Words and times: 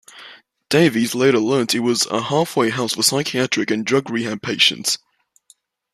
Davies 0.69 1.13
later 1.13 1.37
learned 1.37 1.75
it 1.75 1.81
was 1.81 2.07
a 2.07 2.23
half-way 2.23 2.71
house 2.71 2.95
for 2.95 3.03
psychiatric 3.03 3.69
and 3.69 3.85
drug 3.85 4.09
rehab 4.09 4.41
patients. 4.41 4.97